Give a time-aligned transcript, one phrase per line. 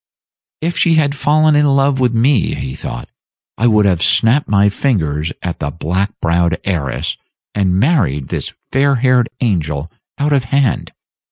[0.61, 3.07] "If she had fallen in love with me," he thought,
[3.55, 7.17] "I would have snapped my fingers at the black browed heiress,
[7.53, 10.91] and married this fair haired angel out of hand.